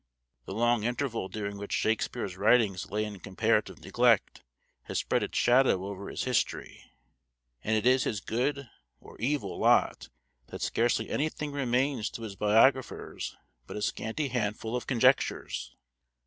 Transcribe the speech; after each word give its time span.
The 0.45 0.55
long 0.55 0.83
interval 0.83 1.27
during 1.27 1.59
which 1.59 1.71
Shakespeare's 1.73 2.35
writings 2.35 2.89
lay 2.89 3.05
in 3.05 3.19
comparative 3.19 3.81
neglect 3.83 4.41
has 4.85 4.97
spread 4.97 5.21
its 5.21 5.37
shadow 5.37 5.85
over 5.85 6.09
his 6.09 6.23
history, 6.23 6.83
and 7.63 7.75
it 7.75 7.85
is 7.85 8.05
his 8.05 8.19
good 8.19 8.67
or 8.99 9.15
evil 9.21 9.59
lot 9.59 10.09
that 10.47 10.63
scarcely 10.63 11.11
anything 11.11 11.51
remains 11.51 12.09
to 12.13 12.23
his 12.23 12.35
biographers 12.35 13.37
but 13.67 13.77
a 13.77 13.81
scanty 13.83 14.29
handful 14.29 14.75
of 14.75 14.87
conjectures. 14.87 15.75